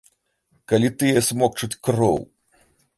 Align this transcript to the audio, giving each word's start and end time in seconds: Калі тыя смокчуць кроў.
Калі 0.73 0.89
тыя 1.03 1.25
смокчуць 1.29 1.73
кроў. 1.87 2.17